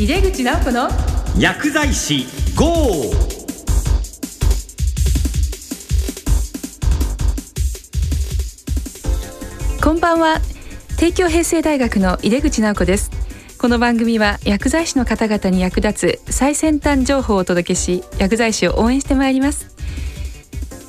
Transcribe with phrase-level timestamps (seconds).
[0.00, 0.88] 井出口直子の
[1.38, 2.24] 薬剤師
[2.56, 2.64] GO!
[9.84, 10.40] こんばんは。
[10.96, 13.10] 帝京平成大学の井出口直子です。
[13.58, 19.76] この番組は薬剤師の方々に役立つ最先端情報をお届けし薬剤師を応援してまいります。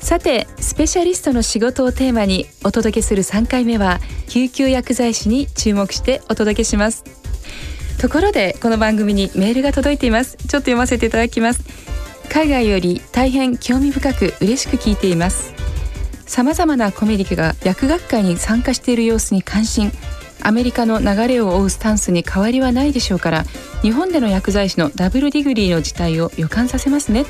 [0.00, 4.00] さてスペシャリストの仕事をテーマにお届けする3回目は
[4.30, 7.21] 救急薬剤師に注目してお届けします
[8.02, 10.36] ところでこの番組にメールが届いています。
[10.36, 11.62] ちょっと読ませていただきます。
[12.28, 15.54] 海外より大変興味深く嬉しく聞いています。
[16.26, 19.92] 様々なコメディが薬学会に参加している様子に関心。
[20.40, 23.44] アメリカの流れを追うスタンスに変わりはないでしょうから
[23.82, 27.24] 日本での薬剤師のダブルディグリーの事態を予感させますね。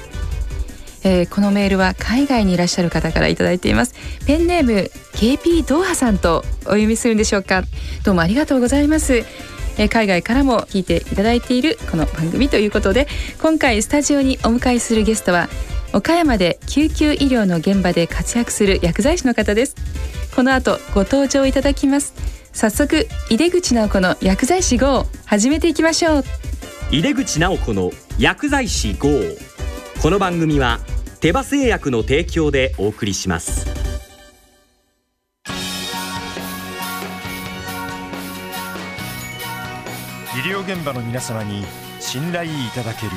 [1.04, 3.95] えー、このメールは海外にいらっしゃる方からいただいています。
[4.26, 7.62] ペンネーム KP ドーハさんとお読みするんでしょうか。
[8.04, 9.26] どうもありがとうございます。
[9.78, 13.09] えー、海外からも聞いていただいているこの番組ということで
[13.40, 15.48] 今回スタジオにお迎えするゲストは
[15.92, 19.76] 岡山で救急医療の現場で活躍する薬剤師の方です。
[20.34, 22.14] この後ご登場いただきます。
[22.52, 26.24] 早速井出口直子の薬剤師 GO 始めていきましょう。
[26.90, 29.09] 井出口直子の薬剤師 GO
[30.01, 30.80] この番組は
[31.20, 33.91] 手羽製薬の提供でお送りします。
[40.43, 41.65] 療現場の皆様に
[42.01, 43.12] 信頼いただける。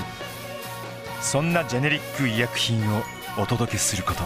[1.21, 3.01] そんなジェネリック医薬品を
[3.37, 4.23] お届けすること。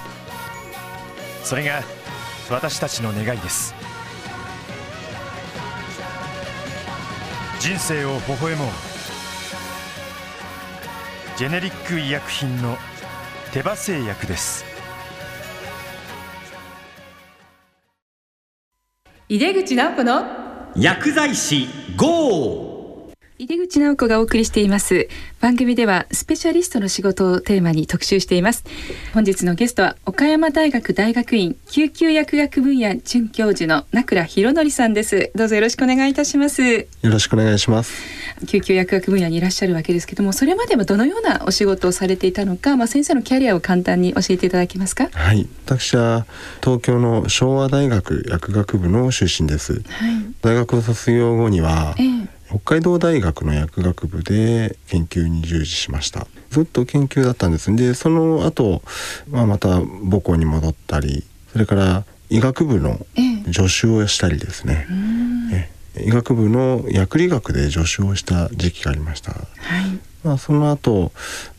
[1.43, 1.81] それが
[2.49, 3.73] 私たちの願いです。
[7.59, 8.67] 人生を微笑もう。
[11.37, 12.77] ジェネリック医薬品の
[13.53, 14.65] 手羽製薬です。
[19.29, 20.23] 井出口直子の
[20.75, 22.68] 薬剤師 GO!
[23.41, 25.07] 井出口直子がお送りしています。
[25.39, 28.65] 番組ではスペシャリストの仕事をテーマに特集しています。
[29.13, 35.31] 本日のゲストは岡山大学大学院救急薬学分野准教授の名倉博則さんです。
[35.35, 36.61] どうぞよろしくお願いいたします。
[36.61, 37.93] よろしくお願いします。
[38.45, 45.07] 救急薬学分野にいらっしゃるわけですけどもそれまではどのようなお仕事をされていたのかまあ先生のキャリアを簡単に教えていただけますか？
[45.13, 45.47] はい。
[45.65, 46.25] 私は
[46.61, 49.83] 東京の昭和大学薬学部の出身です、はい、
[50.41, 56.27] 大学を卒業後には、えー北海道大学の薬学部で研究に従事しました。
[56.49, 57.75] ずっと研究だったんです。
[57.75, 58.81] でその後、
[59.29, 63.05] まあまた母校に戻ったりそれから医学部の
[63.51, 64.87] 助手をしたりですね、
[65.51, 66.05] ええ。
[66.07, 71.11] 医学部の薬理学で助手をした時期がありました、はい、まあ、その後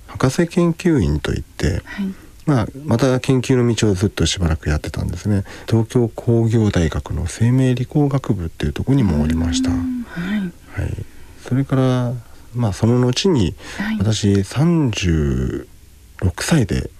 [0.06, 2.14] 博士研究員といって、はい。
[2.46, 5.44] まあ、また研究の道をずっとしばらくやってたんですね。
[5.68, 11.04] 東京工業大学の生命理工学部っていうところにもおりました、はい、はい、
[11.46, 12.12] それから
[12.54, 13.54] まあその後に
[13.98, 15.66] 私36
[16.38, 16.90] 歳で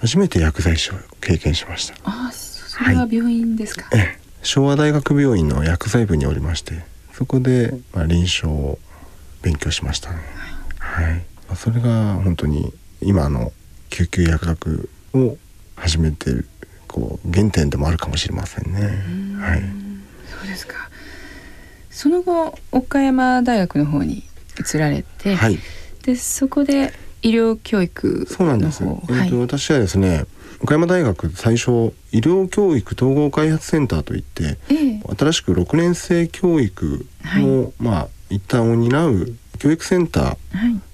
[0.00, 8.78] 初めて薬剤師を経験しました、あそれは病院ですか、はい、昭和大学病院の薬剤部におりましてそこでまあ臨床を
[9.42, 10.18] 勉強しましたね。
[10.78, 11.24] はい、はい、
[11.56, 13.52] それが本当に今の
[13.90, 15.36] 救急薬学を
[15.76, 16.48] 始めてる
[16.88, 18.80] こう原点でもあるかもしれませんね。
[19.40, 19.62] はい。
[20.30, 20.88] そうですか
[21.92, 24.24] その後岡山大学の方に
[24.58, 25.58] 移られて、はい、
[26.02, 30.24] でそこで医療教育そうなんです、はい、えーと、私はですね
[30.60, 40.38] 岡山大学最初医療教育統合開発センターといって、えー、新しく6年生教育の、はい、まあ一端を担う教育センター、はい、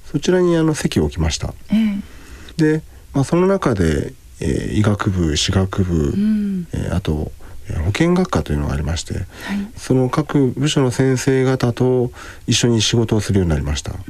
[0.05, 1.55] そちらにあの席を置きました。
[1.71, 2.83] えー、で、
[3.15, 7.31] まあ、その中で、えー、医学部歯学部、うん、えー、あと
[7.77, 9.25] 保健学科というのがありまして、はい、
[9.77, 12.11] その各部署の先生方と
[12.47, 14.03] 一緒に仕事をするようになりました、はい、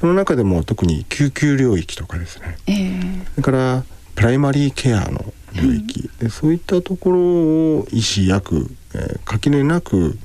[0.00, 3.84] その中でも特に救急領域とかですね、えー、それから
[4.14, 10.18] プライマリーケアの領域、はい、でそういったところを医師薬、えー、垣根なく、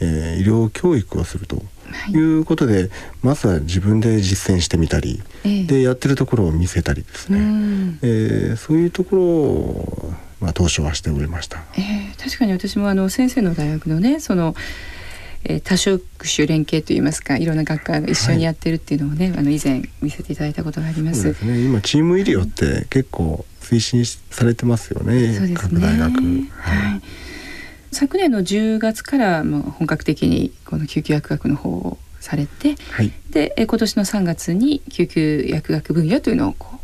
[0.00, 1.62] えー、医療教育をすると
[2.10, 2.18] い。
[2.18, 2.90] うことで、はい、
[3.22, 7.38] まずは自分で実践してみたり、えー、でやってるところを見せたりですね、
[8.02, 11.64] えー、そういうところをまあ、当初はしておりました。
[11.74, 14.54] えー、確かに私もあの先生の大学のねその
[15.44, 21.32] えー、多職種連携といいますかいろんな学科が一緒にやってるっていうのをね、はい、あの以前見せていただいたことがあります。
[21.32, 25.34] すね、今チーム医療って結構推進されてますよね。
[25.34, 25.80] そうですね。
[25.80, 27.02] 大学、はい、はい。
[27.92, 36.77] 昨年の10月からもう本格的にこの救急薬学の方をされて、はい、で今年の3月に救急薬学分野というのをこう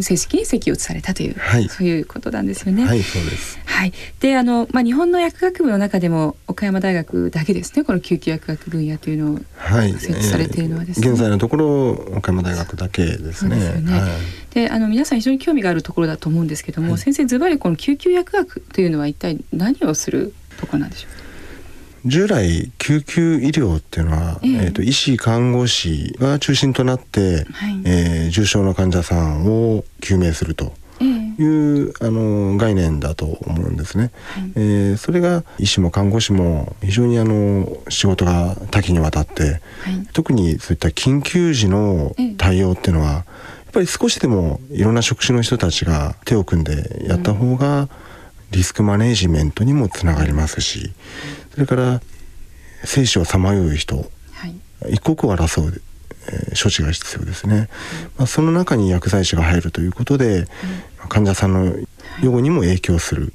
[0.00, 2.84] 正式に席を移されたという、はい、そういうことなんですよね。
[2.84, 3.58] はいそうです。
[3.64, 3.92] はい。
[4.20, 9.38] であのまあ日本の薬学部の中でも岡山大学だけですねこの救急薬学分野というのを
[9.98, 13.56] 設置されているのはですね、はいえー、現在のところ岡山大学だけですね。
[13.56, 13.92] ですね。
[13.92, 14.10] はい、
[14.54, 21.10] であの皆さん非常に興味があるところだと思うんですけども、はい、先生ズバリこの救急薬学というのは一体何をするところなんでしょう？
[21.10, 21.22] か。
[22.04, 30.72] 従来救急医療っていうのは、えー、えーと医師看護師が中心となって、はい、えー、重症の患者さんを救命すると。
[31.38, 39.60] いう、あの概念だと思うんですね、はい、えー、それが医師も看護師も非常にあの仕事が多岐にわたって、はい、
[40.12, 43.24] 特にそういった緊急時の対応っていうのは、やっ
[43.72, 47.88] ぱり少しでもいろんな職種の人たちが手を組んでやった方が、
[48.52, 50.92] リスクマネジメントにもつながりますし、
[51.52, 52.00] それから
[52.84, 54.02] 生死をさまよう人、は
[54.46, 54.54] い、
[54.90, 55.82] 一刻を争う、
[56.28, 57.68] えー、処置が必要ですね、うん、ま
[58.24, 60.46] あ、その中に薬剤師が入るということで、うん、
[61.08, 61.74] 患者さんの
[62.22, 63.32] 予後にも影響する、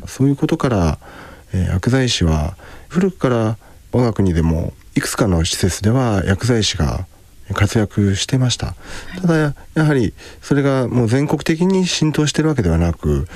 [0.00, 0.98] はい、そういうことから、
[1.54, 2.56] えー、薬剤師は
[2.88, 3.58] 古くから
[3.92, 7.06] 我が国でもいくつかの施設では薬剤師が
[7.54, 8.74] 活躍してました、
[9.20, 13.26] ただやはりそれがもう全国的に浸透してるわけではなく、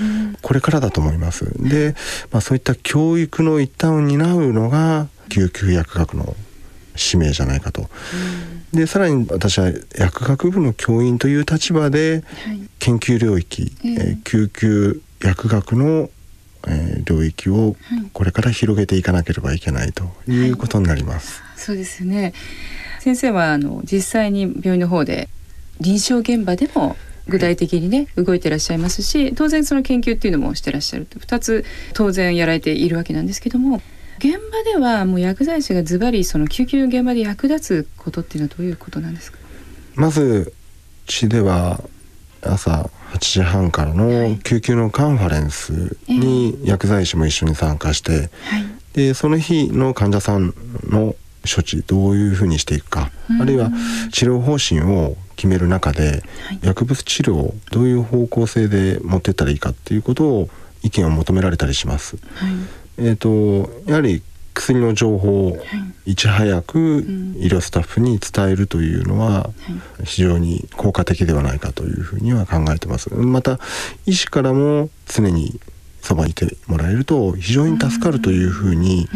[0.43, 1.47] これからだと思います。
[1.59, 1.95] で、
[2.31, 6.37] まあ、そういった教育の一端を担うのが救急薬学の
[6.97, 7.89] 使命じゃないかと。
[8.73, 12.25] でさらに私は薬学部の教員という立場で
[12.81, 16.11] 研究領域、はい、えー、救急薬学の、
[16.67, 17.77] えー、領域を
[18.13, 21.41] これから広げていかなければいけないということになります。
[21.43, 22.35] はい、そうですね
[23.05, 25.29] 先生はあの実際に病院の方で
[25.79, 26.97] 臨床現場でも
[27.29, 33.83] 具体的にね動いてらっしゃいますし当然その研究っていうのもしてらっしゃると2つ当然やられているわけなんですけども
[34.17, 39.39] 現場ではもう薬剤師がズバリその救急の現場で役立つことっていうのはどういうことなんですか？
[39.97, 40.55] まずう
[41.07, 41.85] ちでは
[42.41, 48.31] 朝8時半からの救急のカンファレンスに薬剤師も一緒に参加して、はい、
[48.95, 50.55] でその日の患者さん
[50.85, 51.15] の
[51.53, 53.11] 処置どういうふうにしていくか、
[53.41, 53.71] あるいは
[54.13, 56.23] 治療方針を決める中で、
[56.63, 60.49] 薬物治療をどういう方向性で持っていったらいいかっていうことを
[60.83, 62.17] 意見を求められたりします。
[62.35, 62.53] はい、
[62.99, 64.23] えっ、ー、とやはり
[64.55, 65.59] 薬の情報を
[66.07, 66.15] い。
[66.15, 67.05] ち早く
[67.37, 69.51] 医療スタッフに伝えるというのは
[70.05, 73.13] 非常に効果的ではないかというふうには考えてます。
[73.15, 73.59] また
[74.07, 75.59] 医師からも常に
[76.05, 79.09] そばにいてもらえると非常に助かるというふうに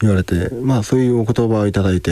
[0.00, 2.10] 言われて、まあそういうお言葉をいただいて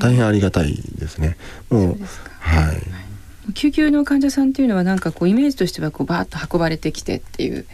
[0.00, 1.36] 大変ありがたいですね。
[1.68, 1.98] もう
[2.40, 3.52] はい。
[3.52, 7.66] 救急の患者さんっていうのはなんかこうイメージとしてはこうバーッと運ばれてきてっていう。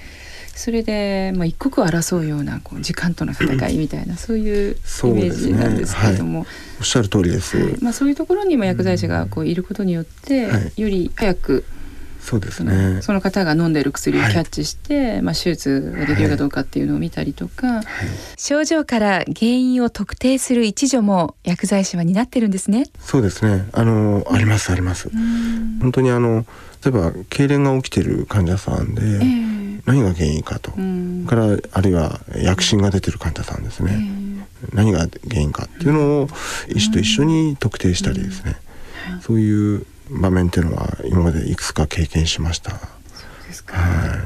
[0.56, 6.38] それで、まあ、一刻を争うようなこう時間との戦いみたいな、そういうイメージなんですけれども、ね。
[6.38, 6.46] はい、
[6.80, 10.48] おっしゃる通りです、はい、まあ、そういうところにも薬剤師がこういることによって、
[10.78, 11.64] より早く
[12.26, 13.02] そうですね。
[13.02, 17.84] その方が飲んでる薬をキャッチして、はい、まあ、手術ができるかどうかっていうのを見たりとか、はい、
[18.36, 22.86] 症状から原因を特定する一助も薬剤師は担ってるんですね。
[22.98, 23.68] そうですね。
[23.72, 25.08] あのありますあります。
[25.80, 26.44] 本当にあの
[26.84, 30.72] 例えば痙攣が起きてる患者さんで、えー、何が原因かと。
[30.72, 33.92] からあるいは薬疹が出てる患者さんですね、
[34.64, 36.28] えー、何が原因かっていうのを
[36.74, 38.56] 医師と一緒に特定したりですね、
[39.22, 42.72] そういう場面っていうのは今までいくつか経験しました。
[42.72, 44.16] そうですか、は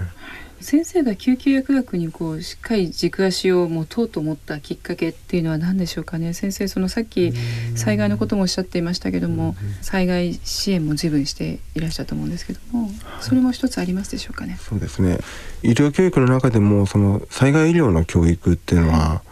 [0.61, 6.35] い、先生が救急薬学にこうしっかり軸足を持とうと思ったきっかけっていうのは何でしょうかね。
[6.35, 7.33] 先生そのさっき
[7.75, 15.19] 災害のこともおっしゃっていましたけども災害支援も随分していらっしゃると思うんですけどもそれも一つありますでしょうかね、そうですね。
[15.63, 19.23] 医療教育の中でもその災害医療の教育っていうのは、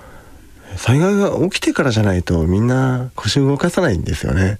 [0.78, 4.58] 災害が起きてからじゃないとみんな腰動かさないんですよね。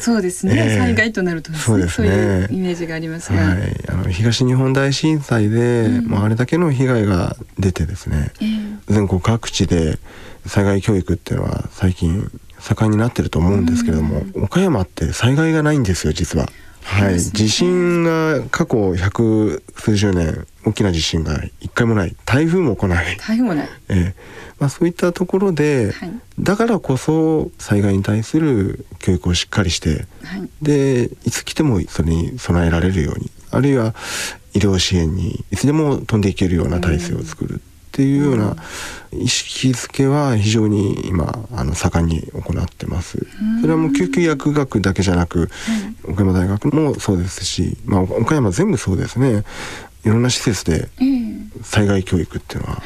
[0.00, 2.08] そうですね、えー、災害となると、ね、そうですね。
[2.08, 3.58] いうイメージがありますが、はい、
[3.88, 9.98] あの東日本大震災で、うん、もうあれだけの被害が出てですね、えー、全国各地で
[10.44, 16.48] 災害教育っていうのは最近盛んになってると思うんですけれども、うん、岡山って災害がないんですよ実は。
[16.82, 22.16] はい、地震が過去百数十年大きな地震が一回もない。
[22.24, 23.16] 台風も来ない。
[23.16, 24.14] 台風もない、えー
[24.60, 33.94] まあ、そういったところで、はい、だからこそ災害に対する教育をしっかりして、はい、でいつ来てもそれに備えられるようにあるいは
[34.52, 38.56] 医療支援にいつでも飛んでいけるような体制を作るっていうような
[39.12, 43.18] 意識づけは非常に今あの盛んに行ってます。
[43.60, 45.50] それはもう救急薬学だけじゃなく、
[46.04, 49.42] 岡山大学もそうですし、まあ、岡山全部そうですね。
[50.04, 50.88] いろんな施設で
[51.62, 52.82] 災害教育っていうのは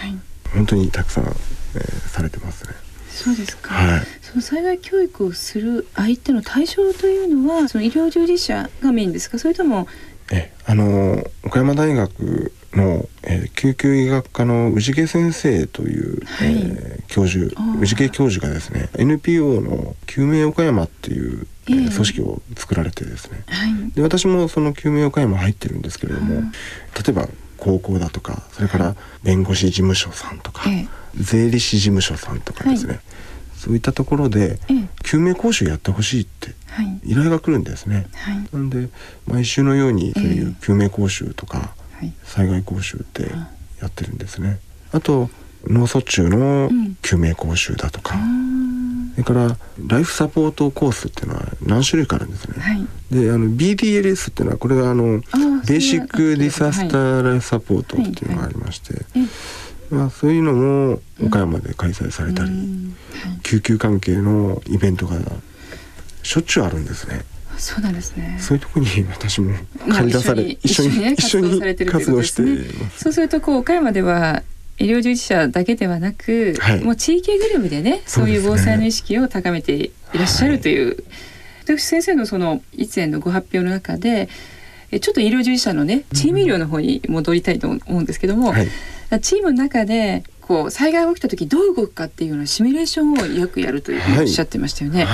[0.55, 2.71] 本当にたくさん、えー、されてますね。
[3.11, 9.39] そうですか、はい、その災害教育をする相手の対象というのはその医療従事者がメインですか？
[9.39, 9.87] それとも
[10.33, 17.55] えあの岡山大学の、えー、救急医学科の氏家先生という、はい、えー、教授
[17.85, 26.43] 氏家教授がですね NPO の救命岡山っていう、えー、組織を作られてですね、はい、で私もその救命岡山入ってるんですけれども、例
[27.09, 27.29] えば
[27.59, 30.65] 高校だとかそれから弁護士事務所さんとか、
[31.15, 33.01] 税理士事務所さんとかですね、
[33.57, 34.59] そういったところで、
[35.03, 36.55] 救命講習やってほしいって
[37.05, 38.07] 依頼が来るんですね。
[38.15, 38.89] はい、なんで
[39.27, 41.75] 毎週のようにそういう救命講習とか、
[42.25, 43.31] 災害講習って
[43.81, 44.59] やってるんですね。
[44.93, 45.31] あと
[45.67, 46.71] 脳卒中の
[47.03, 48.15] 救命講習だとか、
[49.15, 49.57] それから
[49.87, 52.61] ライフサポートコースっていうのは何種類かあるんですね。
[52.61, 55.21] はい、であの BDLS っていうのはこれがあの
[55.67, 58.95] ベーシックディサスターライフサポートっていうのがありまして。
[59.91, 62.51] まあ、そういうのも岡山で開催されたり、
[63.43, 65.19] 救急関係のイベントが
[66.23, 67.23] しょっちゅうあるんですね。
[67.59, 68.39] そうなんですね。
[68.41, 69.55] そういうところに私も
[69.89, 72.43] 借り出され、一緒に一緒に活動して。
[72.97, 74.43] そうするとこう岡山では
[74.79, 81.05] 医療従事者だけではなく、はい、もう地域ぐるみでねそういう防災の意識を高めていらっしゃるという、
[81.65, 84.29] 私先生のその以前のご発表の中で
[84.91, 88.69] ちょっと医療従事者のねチーム医療の方に戻りたいと思うんですけども、はい、
[89.21, 95.07] チームの中でこう災害が起きた時どう動くかっていうようなシミュレーションをよくやるというふうにおっしゃってましたよね。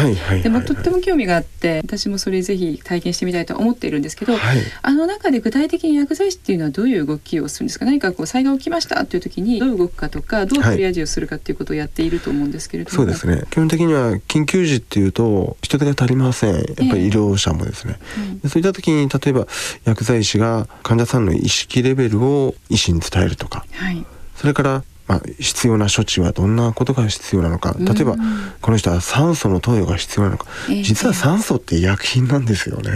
[0.43, 7.85] でもとっても興味があって私もそれぜひ体験してみたいと思っているんですけど、はい、あの中で具体的に薬剤師っていうのはどういう動きをするんですか？
[7.85, 13.47] 何かこう災害起きましたっていう時にどう動くかとかどうトリアージをするかっていうことをやっていると思うんですけれども、はい、そうですね。
[13.51, 16.55] 基本的には緊急時っていうと人手が足りません。
[16.55, 17.99] やっぱり医療者もですね、
[18.43, 19.47] えー、そういった時に例えば
[19.85, 27.75] 薬剤師が患者さんの意識レベルを医師に伝えるとか、はい、それからまあ、必要な処置はどんなことが必要なのか。
[27.81, 28.15] 例えば、
[28.61, 32.93] この人は酸素の投与が必要なのか、実は酸素って医薬品なんですよね。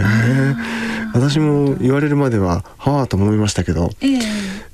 [1.13, 4.21] 私も言われるまでははあと思いましたけど、えー、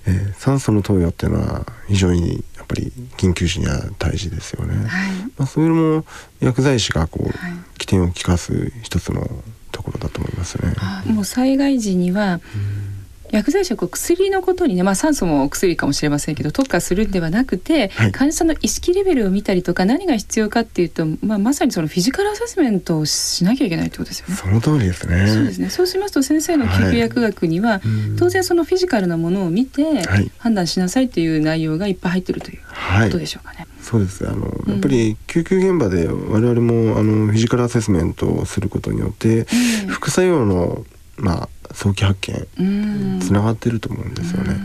[0.05, 4.75] えー、酸素の投与っていうのは非常にやっぱり緊急時には大事ですよね。
[4.75, 6.05] はい、まあ、そういうのも
[6.41, 9.27] 薬剤師がこう、はい、起点を利かす一つの
[9.71, 10.75] ところだと思いますね。
[11.07, 13.00] もう災害時には、うん
[13.31, 24.35] 薬剤師はこう薬のことにね、まあ、酸素も薬かもしれませんけど特化するんではなくて、はい、患者さんの意識レベルを見たりとか何が必要かっていうと、まあ、まさにそのフィジカルアセスメントをしなきゃいけないってことですよね。
[24.35, 25.27] その通りですね。
[25.27, 25.69] そうですね。
[25.69, 27.81] そうしますと先生の救急薬学には、はい、
[28.17, 30.03] 当然そのフィジカルなものを見て
[30.37, 33.59] 判断しなさいという内容がいっぱい入ってるということでしょうかね。
[33.59, 39.45] はい、そうですあの、やっぱり救急現場で我々もあのフィジカルアセスメントをすることによって、
[39.87, 40.85] 副作用の
[41.17, 44.57] まあ早期発見つながってると思うんですよね。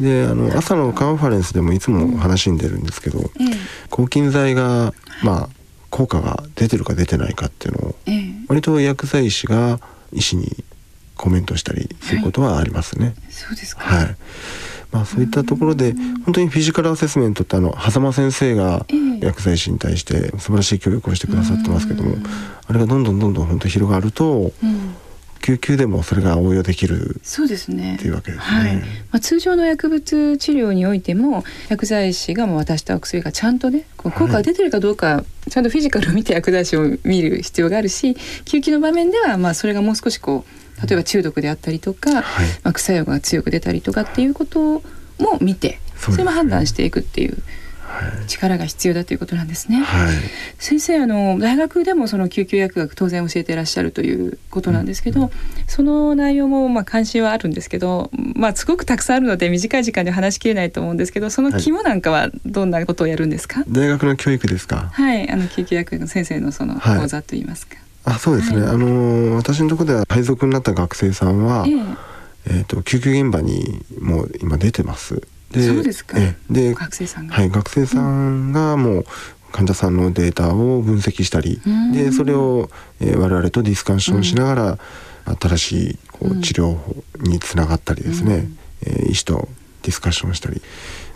[0.00, 3.30] であの朝のカンファレンスでもいつも話に出るんですけど、
[3.90, 5.48] 抗菌剤がまあ
[5.90, 7.94] 効果が出てるか出てないかっていうのを、
[8.48, 9.80] 割と薬剤師が
[10.12, 10.64] 医師に
[11.16, 13.14] コメントしたりすることはありますね。
[13.30, 14.16] そうですか、はい。
[14.90, 15.92] まあ、そういったところで
[16.24, 18.86] 本当にフィジカルアセスメントってあの狭間先生が
[19.20, 22.16] 薬剤師に対して素晴らしい教育をしてくださってますけども
[22.68, 24.52] あれがどんどんどんどん本当広がると、
[25.44, 28.44] 救急でもそれが応用できるそうですねっていうわけですね。
[28.46, 28.82] はいま
[29.12, 40.46] あ、通常の薬物治療においても薬剤師がもう渡したお薬がちゃんとね効果が出てるかどうか、はい、ちゃんとフィジカルを見て薬剤師を見る必要があるし救急の場面ではまあそれがもう少しこ
[40.82, 44.82] う例えば中毒であったりとか、はい、まあ、副作用が強く出たりとかっていうこと
[45.18, 47.36] も見てそれも判断していくっていう。
[48.26, 49.82] 力が必要だということなんですね。
[49.82, 50.14] はい、
[50.58, 55.30] 先生あの大学でもその救急薬学当然教えていらっしゃるということなんですけど、うん、
[55.66, 63.60] その内容もまあ関心はあるんですけど、まあすごくたくさんあるので短い時間で話しきれないと思うんですけど、その肝なんかはどんなことをやるんですか？
[63.60, 64.90] はい、大学の教育ですか？
[64.92, 67.76] はい、あの救急薬学の先生のその講座といいますか。
[68.04, 68.66] あ、そうですね。
[68.66, 71.64] あの私のところでは配属になった学生さんは。
[71.66, 71.96] えー
[72.46, 75.22] えーと救急現場にもう今出てますで
[75.62, 76.16] そうですか
[76.50, 79.04] で学生さんがはい学生さんがもう
[79.52, 81.60] 患者さんのデータを分析したり、
[81.92, 82.70] でそれを、
[83.00, 84.78] えー、我々とディスカッションしながら、
[85.40, 88.48] 新しいこう治療法につながったりですね、
[88.84, 89.48] えー、医師と
[89.82, 90.60] ディスカッションしたり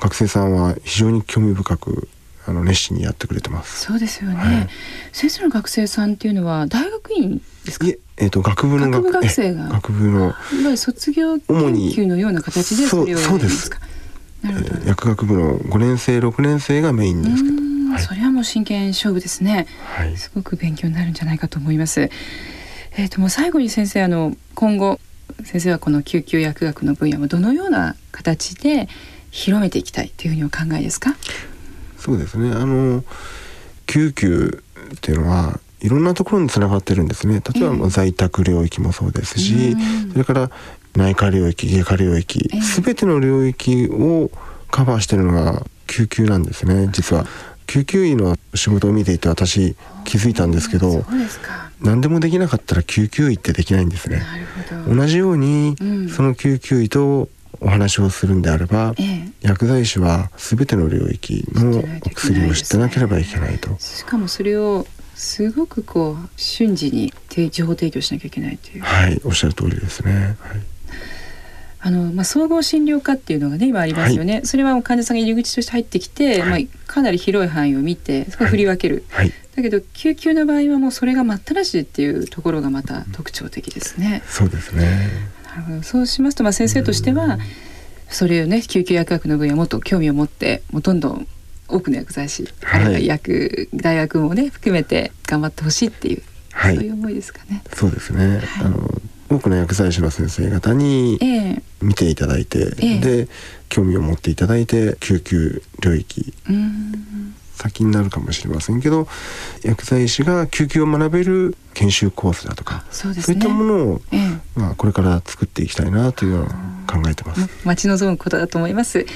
[0.00, 2.08] 学生さんは非常に興味深く
[2.46, 3.86] あの熱心にやってくれてます。
[3.86, 4.36] そうですよね。
[4.36, 4.68] はい、
[5.12, 7.86] 先生の学生さんっていうのは大学院ですか？
[8.16, 13.80] えっ、ー、と学部の学部学生が学部のいわゆる卒業研究のような形でそれをやるんですか。
[14.84, 17.56] 薬学部の5年生6年生がメインですけど、
[17.92, 19.66] はい、それはもう真剣勝負ですね、
[19.96, 22.10] はい、すごく勉強になるんじゃないかと思います。
[22.92, 25.00] えっ、ー、ともう最後に先生あの今後
[25.44, 28.88] 先生はこの救急薬学の分野をどのような形で
[29.30, 31.14] 広めていきたいというふうにお考えですか？
[31.96, 32.50] そうですね。
[32.50, 33.04] あの
[33.86, 34.62] 救急
[34.94, 37.40] っていうのはいろんなところにつながってるんですね。
[37.54, 39.76] 例えば在宅領域もそうですし、
[40.12, 40.50] それから
[40.98, 42.60] 内科領域外科領域、ええ。
[42.82, 44.30] 全ての領域を
[44.70, 47.24] カバーしてるのが救急なんですね実は。
[47.66, 51.04] 救急医の仕事を見ていて私気づいたんですけど
[51.82, 54.22] 何でもできなかったら救急医ってできないんですね。
[54.88, 56.08] 同じように、うん。
[56.08, 57.28] その救急医と
[57.60, 59.28] お話をするんであれば、ええ。
[59.42, 68.70] 薬剤師は全ての領域のお薬を知ってなければいけないとしかもそれをすごくこう瞬時に提情報提供しなきゃいけないと。
[68.70, 70.77] いうはいおっしゃる通りですね、はい
[71.80, 76.64] あの、まあ、総合診療科っていうのがね今ありますよね、それは患者さんが入り口として入ってきて、はい。
[76.64, 79.32] まあ、かなり広い範囲を見てそこを振り分ける、はい。
[79.54, 84.22] だけど救急の場合はもうそれが待ったなしっていうところがまた特徴的ですね。
[84.26, 85.10] そうですね。
[85.44, 87.38] なるほどそうしますと、まあ、先生としては
[88.08, 91.26] それをね救急薬学の分野もっと興味を持ってもうどんどん
[91.68, 92.84] 多くの薬剤師、はい。
[92.84, 96.76] あるいは薬大学もね含めて頑張ってほしいっていう、はい。
[96.76, 97.62] そういう思いですかね。
[97.72, 98.66] そうですね、はい。
[98.66, 98.97] あの
[99.30, 101.62] 多くの薬剤師の先生方にええ。
[101.82, 102.98] 見ていただいて、ええ。
[102.98, 103.28] で
[103.68, 107.34] 興味を持っていただいて救急領域うん。
[107.54, 109.08] 先になるかもしれませんけど
[109.64, 113.20] 薬剤師が救急を学べる研修コースだとかそうね。
[113.20, 114.58] そういったものを、ええ。
[114.58, 117.48] まあ、これから作っていきたいなというのを考えてます。
[117.64, 119.06] 待ち望むことだと思います。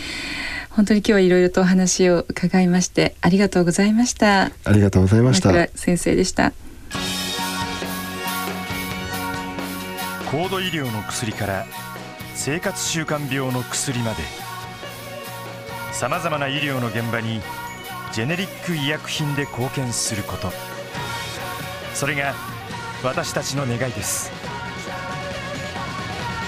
[0.71, 4.50] 本当に今日はいろいろとお話を伺いましてありがとうございました。
[4.64, 5.50] ありがとうございました。
[5.50, 6.52] 枕先生でした
[10.33, 11.67] 高度医療の薬から
[12.35, 14.23] 生活習慣病の薬まで。
[15.93, 17.43] さまざまな医療の現場に
[18.15, 20.51] ジェネリック医薬品で貢献すること。
[21.93, 22.33] それが
[23.05, 24.33] 私たちの願いです。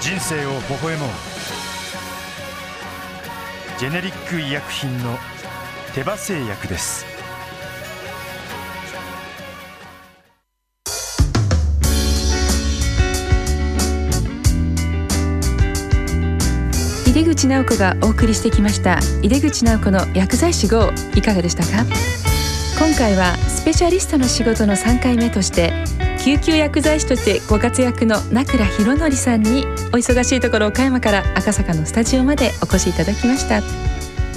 [0.01, 1.09] 人生を微笑もう。
[3.77, 5.15] ジェネリック医薬品の
[5.93, 7.14] 手羽製薬です。
[17.25, 21.83] 出口直子がお送りしてきました井出口直子の薬剤師号いかがでしたか？
[22.77, 25.73] 今回はスペシャリストの仕事の3回目として
[26.23, 33.63] 救急薬剤師としてご活躍の名倉博則さんにお忙しいところ岡山から赤坂のスタジオまでお越しいただきました。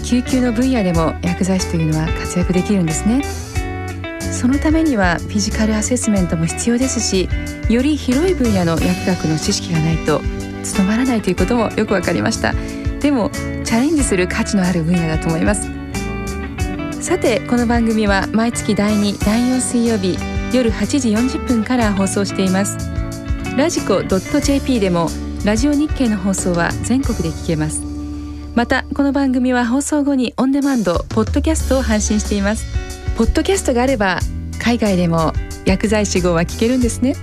[0.03, 3.22] 救急の分野でも薬剤師というのは活躍できるんですね。
[4.33, 7.29] そのためにはフィジカルアセスメントも必要ですし
[7.68, 10.22] より広い分野の薬学の知識がないと
[10.62, 12.55] 務まらないということもよくわかりました
[13.01, 13.31] でも
[13.64, 15.68] チャレンジする価値のある分野だと思います
[17.01, 20.18] さてこの番組は毎月第2第4水曜日
[20.53, 22.77] 夜8時40分から放送しています
[23.57, 25.09] ラジコ .jp でも
[25.44, 27.83] ラジオ日経の放送は全国で聞けます
[28.55, 32.66] またこの番組は放送後にオンデマンドポッドキャストを配信しています
[33.16, 34.18] ポッドキャストがあれば
[34.59, 35.33] 海外でも
[35.64, 37.14] 薬剤師号は聞けるんですね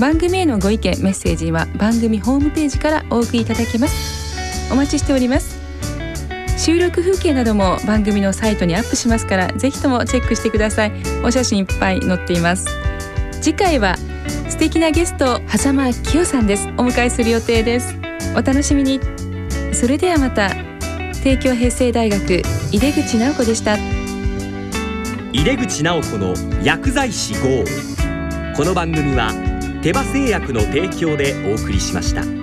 [0.00, 4.72] 番組へのご意見メッセージは番組ホームページからお送りいただけます。
[4.72, 5.60] お待ちしております。
[6.58, 10.92] 収録風景なども番組のサイトにアップしますからぜひともチェックしてください。
[11.24, 12.66] お写真いっぱい載っています。
[13.40, 13.96] 次回は
[14.48, 16.68] 素敵なゲスト狭間清さんです。
[16.78, 17.94] お迎えする予定です。
[18.36, 19.00] お楽しみに。
[19.72, 20.50] それではまた
[21.22, 23.76] 帝京平成大学井出口直子でした。
[25.32, 27.64] 井出口直子の薬剤師号。
[28.56, 29.51] この番組は
[29.82, 32.41] 手羽製薬の提供でお送りしました。